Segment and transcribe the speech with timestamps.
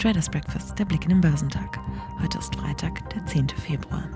[0.00, 1.78] Traders Breakfast, der Blick in den Börsentag.
[2.22, 3.50] Heute ist Freitag, der 10.
[3.50, 4.08] Februar.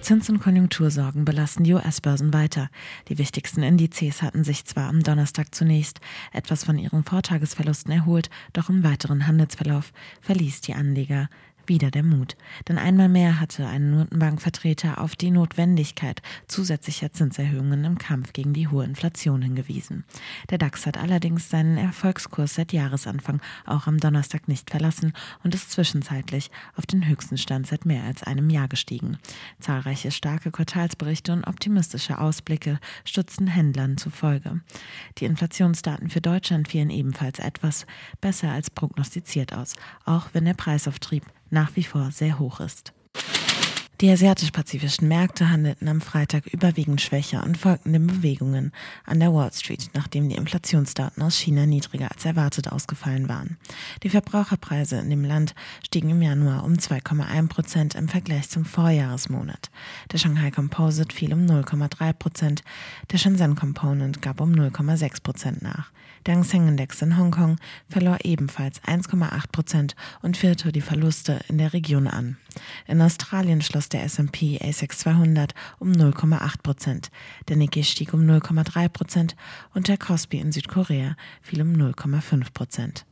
[0.00, 2.68] Zins- und Konjunktursorgen belasten die US-Börsen weiter.
[3.08, 6.00] Die wichtigsten Indizes hatten sich zwar am Donnerstag zunächst
[6.32, 11.28] etwas von ihren Vortagesverlusten erholt, doch im weiteren Handelsverlauf verließ die Anleger
[11.68, 12.36] wieder der Mut.
[12.68, 18.68] Denn einmal mehr hatte ein Notenbankvertreter auf die Notwendigkeit zusätzlicher Zinserhöhungen im Kampf gegen die
[18.68, 20.04] hohe Inflation hingewiesen.
[20.50, 25.12] Der DAX hat allerdings seinen Erfolgskurs seit Jahresanfang auch am Donnerstag nicht verlassen
[25.44, 29.18] und ist zwischenzeitlich auf den höchsten Stand seit mehr als einem Jahr gestiegen.
[29.60, 34.60] Zahlreiche starke Quartalsberichte und optimistische Ausblicke stützten Händlern zufolge.
[35.18, 37.86] Die Inflationsdaten für Deutschland fielen ebenfalls etwas
[38.20, 39.74] besser als prognostiziert aus,
[40.04, 42.92] auch wenn der Preisauftrieb nach wie vor sehr hoch ist.
[44.00, 48.70] Die asiatisch-pazifischen Märkte handelten am Freitag überwiegend schwächer und folgten den Bewegungen
[49.04, 53.56] an der Wall Street, nachdem die Inflationsdaten aus China niedriger als erwartet ausgefallen waren.
[54.04, 59.68] Die Verbraucherpreise in dem Land stiegen im Januar um 2,1 Prozent im Vergleich zum Vorjahresmonat.
[60.12, 62.62] Der Shanghai Composite fiel um 0,3 Prozent,
[63.10, 65.90] der Shenzhen Component gab um 0,6 Prozent nach.
[66.26, 67.56] Der Hang Seng Index in Hongkong
[67.88, 72.36] verlor ebenfalls 1,8 Prozent und führte die Verluste in der Region an.
[72.86, 77.10] In Australien schloss der S&P ASX 200 um 0,8 Prozent,
[77.48, 79.36] der Nikkei stieg um 0,3 Prozent
[79.74, 83.04] und der Kospi in Südkorea fiel um 0,5 Prozent.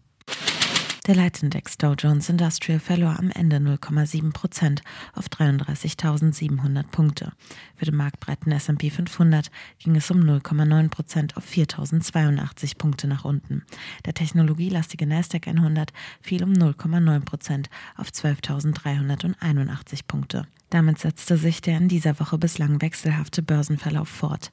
[1.07, 4.83] Der Leitindex Dow Jones Industrial verlor am Ende 0,7 Prozent
[5.15, 7.33] auf 33.700 Punkte.
[7.77, 13.63] Für den marktbreiten S&P 500 ging es um 0,9 Prozent auf 4.082 Punkte nach unten.
[14.05, 20.49] Der technologielastige Nasdaq 100 fiel um 0,9 Prozent auf 12.381 Punkte.
[20.71, 24.51] Damit setzte sich der in dieser Woche bislang wechselhafte Börsenverlauf fort.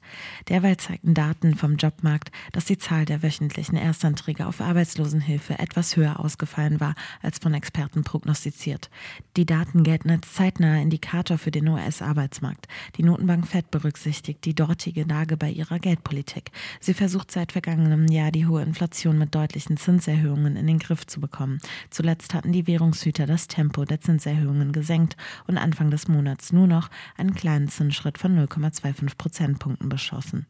[0.48, 6.20] Derweil zeigten Daten vom Jobmarkt, dass die Zahl der wöchentlichen Erstanträge auf Arbeitslosenhilfe etwas höher
[6.20, 8.90] ausgefallen war als von Experten prognostiziert.
[9.36, 12.68] Die Daten gelten als zeitnaher Indikator für den US-Arbeitsmarkt.
[12.96, 16.52] Die Notenbank Fed berücksichtigt die dortige Lage bei ihrer Geldpolitik.
[16.78, 21.20] Sie versucht seit vergangenem Jahr die hohe Inflation mit deutlichen Zinserhöhungen in den Griff zu
[21.20, 21.58] bekommen.
[21.90, 25.16] Zuletzt hatten die Währungshüter das Tempo der Zinserhöhungen gesenkt
[25.48, 30.46] und Anfang des Monats nur noch einen kleinen Zinsschritt von 0,25 Prozentpunkten beschlossen.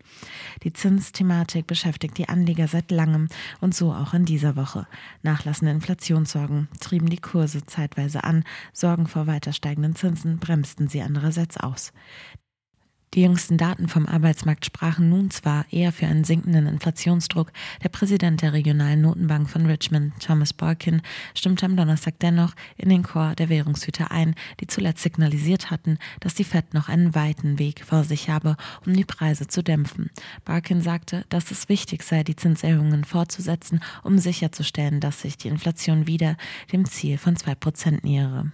[0.63, 3.29] Die Zinsthematik beschäftigt die Anleger seit langem
[3.61, 4.87] und so auch in dieser Woche.
[5.23, 11.57] Nachlassende Inflationssorgen trieben die Kurse zeitweise an, Sorgen vor weiter steigenden Zinsen bremsten sie andererseits
[11.57, 11.93] aus.
[13.15, 17.53] Die jüngsten Daten vom Arbeitsmarkt sprachen nun zwar eher für einen sinkenden Inflationsdruck.
[17.85, 21.01] Der Präsident der regionalen Notenbank von Richmond, Thomas Barkin,
[21.33, 26.35] stimmte am Donnerstag dennoch in den Chor der Währungshüter ein, die zuletzt signalisiert hatten, dass
[26.35, 30.11] die Fed noch einen weiten Weg vor sich habe, um die Preise zu dämpfen.
[30.45, 36.09] Barkin sagte, dass es wichtig sei, die Zinserhöhungen fortzusetzen, um sicherzustellen, dass sich die Inflation
[36.09, 36.37] wieder
[36.73, 38.51] dem Ziel von zwei Prozent nähere.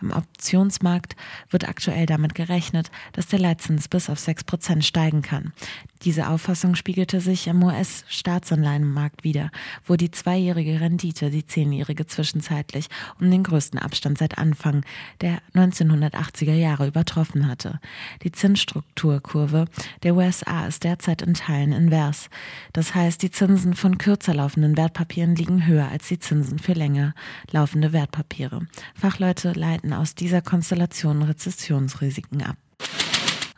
[0.00, 1.16] Am Optionsmarkt
[1.50, 5.52] wird aktuell damit gerechnet, dass der Leitzins bis auf 6 Prozent steigen kann.
[6.02, 9.50] Diese Auffassung spiegelte sich am US-Staatsanleihenmarkt wider,
[9.84, 12.88] wo die zweijährige Rendite die zehnjährige zwischenzeitlich
[13.18, 14.84] um den größten Abstand seit Anfang
[15.20, 17.80] der 1980er Jahre übertroffen hatte.
[18.22, 19.66] Die Zinsstrukturkurve
[20.02, 22.28] der USA ist derzeit in Teilen invers.
[22.72, 27.14] Das heißt, die Zinsen von kürzer laufenden Wertpapieren liegen höher als die Zinsen für länger
[27.50, 28.66] laufende Wertpapiere.
[28.94, 32.56] Fachleute leiten aus dieser Konstellation Rezessionsrisiken ab.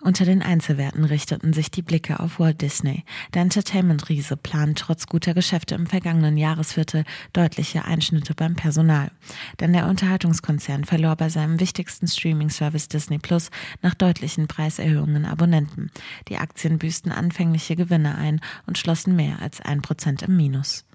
[0.01, 3.05] Unter den Einzelwerten richteten sich die Blicke auf Walt Disney.
[3.35, 9.11] Der Entertainment-Riese plant trotz guter Geschäfte im vergangenen Jahresviertel deutliche Einschnitte beim Personal.
[9.59, 13.51] Denn der Unterhaltungskonzern verlor bei seinem wichtigsten Streaming-Service Disney Plus
[13.83, 15.91] nach deutlichen Preiserhöhungen Abonnenten.
[16.29, 20.88] Die Aktien büßten anfängliche Gewinne ein und schlossen mehr als ein Prozent im Minus.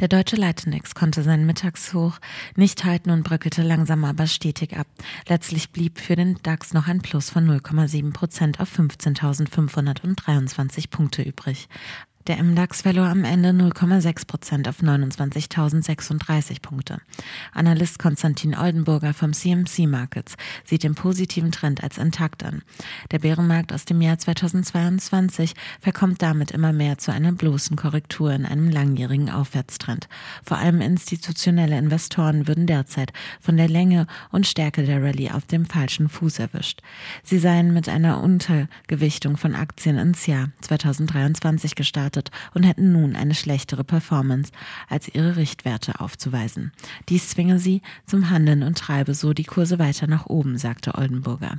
[0.00, 2.18] Der deutsche Leitindex konnte seinen Mittagshoch
[2.56, 4.88] nicht halten und bröckelte langsam aber stetig ab.
[5.28, 11.68] Letztlich blieb für den DAX noch ein Plus von 0,7 Prozent auf 15.523 Punkte übrig.
[12.26, 17.02] Der MDAX verlor am Ende 0,6 Prozent auf 29.036 Punkte.
[17.52, 22.62] Analyst Konstantin Oldenburger vom CMC Markets sieht den positiven Trend als intakt an.
[23.10, 28.46] Der Bärenmarkt aus dem Jahr 2022 verkommt damit immer mehr zu einer bloßen Korrektur in
[28.46, 30.08] einem langjährigen Aufwärtstrend.
[30.42, 35.66] Vor allem institutionelle Investoren würden derzeit von der Länge und Stärke der Rallye auf dem
[35.66, 36.80] falschen Fuß erwischt.
[37.22, 43.16] Sie seien mit einer Untergewichtung von Aktien ins Jahr 2023 gestartet gestartet und hätten nun
[43.16, 44.52] eine schlechtere Performance
[44.88, 46.72] als ihre Richtwerte aufzuweisen.
[47.08, 51.58] Dies zwinge sie zum Handeln und treibe so die Kurse weiter nach oben, sagte Oldenburger.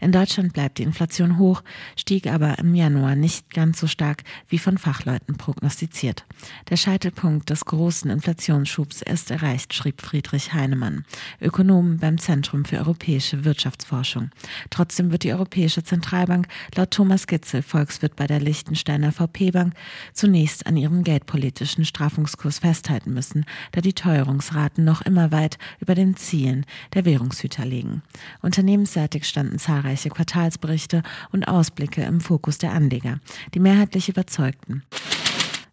[0.00, 1.62] In Deutschland bleibt die Inflation hoch,
[1.96, 6.24] stieg aber im Januar nicht ganz so stark wie von Fachleuten prognostiziert.
[6.68, 11.04] Der Scheitelpunkt des großen Inflationsschubs ist erreicht, schrieb Friedrich Heinemann,
[11.40, 14.30] Ökonom beim Zentrum für europäische Wirtschaftsforschung.
[14.70, 19.74] Trotzdem wird die Europäische Zentralbank laut Thomas Gitzel, Volkswirt bei der Liechtensteiner VP Bank,
[20.12, 26.16] zunächst an ihrem geldpolitischen Strafungskurs festhalten müssen, da die Teuerungsraten noch immer weit über den
[26.16, 28.02] Zielen der Währungshüter liegen.
[28.42, 31.02] Unternehmensseitig standen zahlreiche Quartalsberichte
[31.32, 33.20] und Ausblicke im Fokus der Anleger,
[33.54, 34.82] die mehrheitlich überzeugten.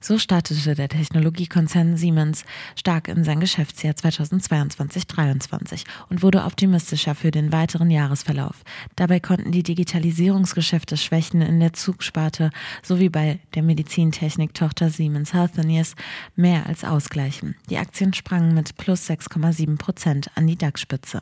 [0.04, 2.44] So startete der Technologiekonzern Siemens
[2.76, 8.64] stark in sein Geschäftsjahr 2022-23 und wurde optimistischer für den weiteren Jahresverlauf.
[8.96, 12.50] Dabei konnten die Digitalisierungsgeschäfte Schwächen in der Zugsparte
[12.82, 15.94] sowie bei der Medizintechnik-Tochter Siemens Healthineers
[16.36, 17.54] mehr als ausgleichen.
[17.70, 21.22] Die Aktien sprangen mit plus 6,7 Prozent an die DAX-Spitze.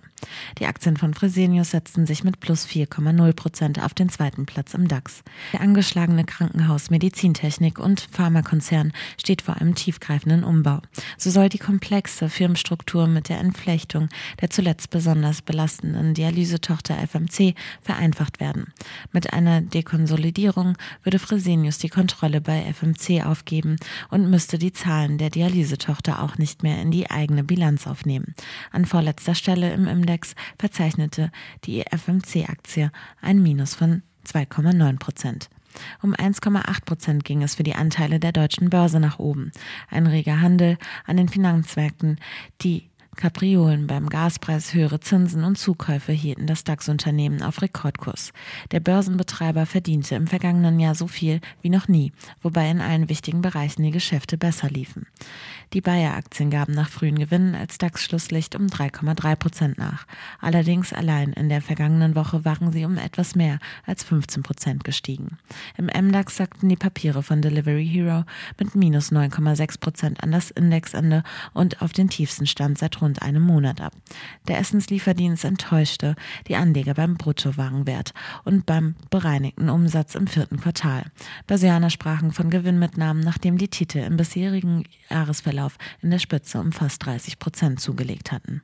[0.58, 4.88] Die Aktien von Fresenius setzten sich mit plus 4,0 Prozent auf den zweiten Platz im
[4.88, 5.24] DAX.
[5.52, 10.80] Der angeschlagene Krankenhaus, Medizintechnik und Pharmakonzern Konzern steht vor einem tiefgreifenden Umbau.
[11.18, 14.10] So soll die komplexe Firmenstruktur mit der Entflechtung
[14.42, 18.72] der zuletzt besonders belastenden Dialysetochter FMC vereinfacht werden.
[19.12, 23.78] Mit einer Dekonsolidierung würde Fresenius die Kontrolle bei FMC aufgeben
[24.10, 28.36] und müsste die Zahlen der Dialysetochter auch nicht mehr in die eigene Bilanz aufnehmen.
[28.72, 31.32] An vorletzter Stelle im Index verzeichnete
[31.64, 35.50] die FMC-Aktie ein Minus von 2,9 Prozent.
[36.02, 39.52] Um 1,8 Prozent ging es für die Anteile der deutschen Börse nach oben.
[39.90, 42.20] Ein reger Handel an den Finanzmärkten,
[42.62, 48.32] die Kapriolen beim Gaspreis, höhere Zinsen und Zukäufe hielten das DAX-Unternehmen auf Rekordkurs.
[48.72, 53.42] Der Börsenbetreiber verdiente im vergangenen Jahr so viel wie noch nie, wobei in allen wichtigen
[53.42, 55.06] Bereichen die Geschäfte besser liefen.
[55.74, 60.08] Die Bayer-Aktien gaben nach frühen Gewinnen als DAX-Schlusslicht um 3,3 Prozent nach.
[60.40, 65.38] Allerdings allein in der vergangenen Woche waren sie um etwas mehr als 15 Prozent gestiegen.
[65.76, 68.24] Im MDAX sagten die Papiere von Delivery Hero
[68.58, 71.24] mit minus 9,6 Prozent an das Indexende
[71.54, 73.94] und auf den tiefsten Stand seit rund einem Monat ab.
[74.48, 76.16] Der Essenslieferdienst enttäuschte
[76.48, 78.14] die Anleger beim Bruttowarenwert
[78.44, 81.04] und beim bereinigten Umsatz im vierten Quartal.
[81.48, 86.72] Börsianer sprachen von Gewinnmitnahmen, nachdem die Titel im bisherigen Jahresverlauf Verlauf in der Spitze um
[86.72, 88.62] fast 30 Prozent zugelegt hatten.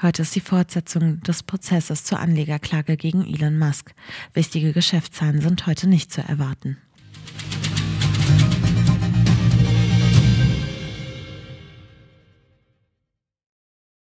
[0.00, 3.94] Heute ist die Fortsetzung des Prozesses zur Anlegerklage gegen Elon Musk.
[4.32, 6.78] Wichtige Geschäftszahlen sind heute nicht zu erwarten.